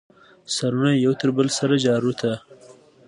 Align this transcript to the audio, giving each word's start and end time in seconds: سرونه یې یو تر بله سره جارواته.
سرونه 0.55 0.89
یې 0.93 1.01
یو 1.05 1.13
تر 1.19 1.29
بله 1.37 1.51
سره 1.59 1.75
جارواته. 1.85 2.31